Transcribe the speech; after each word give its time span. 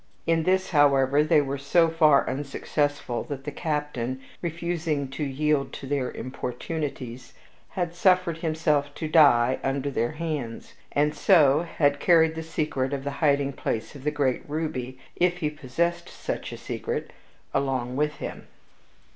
In 0.25 0.41
this, 0.45 0.71
however, 0.71 1.23
they 1.23 1.41
were 1.41 1.59
so 1.59 1.87
far 1.87 2.27
unsuccessful 2.27 3.21
that 3.25 3.43
the 3.43 3.51
captain, 3.51 4.19
refusing 4.41 5.07
to 5.09 5.23
yield 5.23 5.71
to 5.73 5.85
their 5.85 6.09
importunities, 6.09 7.33
had 7.77 7.93
suffered 7.93 8.39
himself 8.39 8.95
to 8.95 9.07
die 9.07 9.59
under 9.63 9.91
their 9.91 10.13
hands, 10.13 10.73
and 10.91 11.11
had 11.13 11.19
so 11.19 11.67
carried 11.99 12.33
the 12.33 12.41
secret 12.41 12.93
of 12.93 13.03
the 13.03 13.11
hiding 13.21 13.53
place 13.53 13.93
of 13.93 14.03
the 14.03 14.09
great 14.09 14.41
ruby 14.49 14.97
if 15.17 15.37
he 15.37 15.51
possessed 15.51 16.09
such 16.09 16.51
a 16.51 16.57
secret 16.57 17.11
along 17.53 17.95
with 17.95 18.15
him. 18.15 18.47